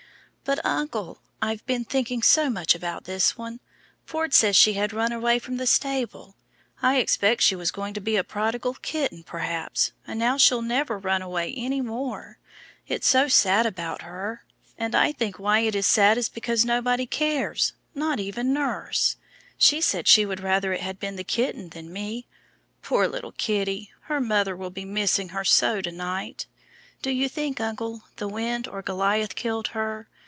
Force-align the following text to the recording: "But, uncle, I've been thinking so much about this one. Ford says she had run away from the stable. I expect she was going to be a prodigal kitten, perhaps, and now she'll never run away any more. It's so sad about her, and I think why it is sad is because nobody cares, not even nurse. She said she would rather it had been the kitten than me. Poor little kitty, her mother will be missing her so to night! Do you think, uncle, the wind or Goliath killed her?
"But, 0.43 0.65
uncle, 0.65 1.21
I've 1.41 1.65
been 1.65 1.85
thinking 1.85 2.21
so 2.21 2.49
much 2.49 2.75
about 2.75 3.05
this 3.05 3.37
one. 3.37 3.61
Ford 4.05 4.33
says 4.33 4.57
she 4.57 4.73
had 4.73 4.91
run 4.91 5.13
away 5.13 5.39
from 5.39 5.55
the 5.55 5.65
stable. 5.67 6.35
I 6.81 6.97
expect 6.97 7.41
she 7.41 7.55
was 7.55 7.71
going 7.71 7.93
to 7.93 8.01
be 8.01 8.17
a 8.17 8.23
prodigal 8.25 8.73
kitten, 8.73 9.23
perhaps, 9.23 9.93
and 10.05 10.19
now 10.19 10.35
she'll 10.35 10.61
never 10.61 10.97
run 10.99 11.21
away 11.21 11.53
any 11.55 11.79
more. 11.79 12.37
It's 12.85 13.07
so 13.07 13.29
sad 13.29 13.65
about 13.65 14.01
her, 14.01 14.43
and 14.77 14.93
I 14.93 15.13
think 15.13 15.39
why 15.39 15.59
it 15.59 15.73
is 15.73 15.85
sad 15.87 16.17
is 16.17 16.27
because 16.27 16.65
nobody 16.65 17.05
cares, 17.05 17.71
not 17.95 18.19
even 18.19 18.51
nurse. 18.51 19.15
She 19.57 19.79
said 19.79 20.05
she 20.05 20.25
would 20.25 20.41
rather 20.41 20.73
it 20.73 20.81
had 20.81 20.99
been 20.99 21.15
the 21.15 21.23
kitten 21.23 21.69
than 21.69 21.93
me. 21.93 22.27
Poor 22.81 23.07
little 23.07 23.31
kitty, 23.31 23.91
her 24.01 24.19
mother 24.19 24.57
will 24.57 24.69
be 24.71 24.83
missing 24.83 25.29
her 25.29 25.45
so 25.45 25.79
to 25.79 25.93
night! 25.93 26.45
Do 27.01 27.09
you 27.09 27.29
think, 27.29 27.61
uncle, 27.61 28.03
the 28.17 28.27
wind 28.27 28.67
or 28.67 28.81
Goliath 28.81 29.35
killed 29.35 29.69
her? 29.69 30.09